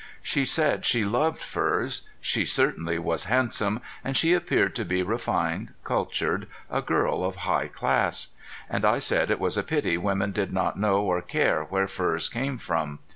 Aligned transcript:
She 0.23 0.45
said 0.45 0.83
she 0.83 1.05
loved 1.05 1.39
furs. 1.43 2.09
She 2.19 2.43
certainly 2.43 2.97
was 2.97 3.25
handsome, 3.25 3.81
and 4.03 4.17
she 4.17 4.33
appeared 4.33 4.73
to 4.77 4.83
be 4.83 5.03
refined, 5.03 5.75
cultured, 5.83 6.47
a 6.71 6.81
girl 6.81 7.23
of 7.23 7.35
high 7.45 7.67
class. 7.67 8.29
And 8.67 8.83
I 8.83 8.97
said 8.97 9.29
it 9.29 9.39
was 9.39 9.57
a 9.59 9.63
pity 9.63 9.99
women 9.99 10.31
did 10.31 10.51
not 10.51 10.79
know 10.79 11.01
or 11.01 11.21
care 11.21 11.65
where 11.65 11.87
furs 11.87 12.29
came 12.29 12.57
from. 12.57 12.97